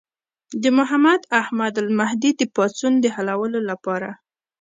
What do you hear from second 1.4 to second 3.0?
احمد المهدي د پاڅون